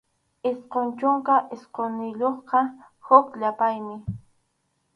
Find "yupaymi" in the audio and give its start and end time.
3.41-3.95